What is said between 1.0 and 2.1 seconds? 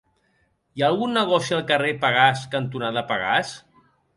negoci al carrer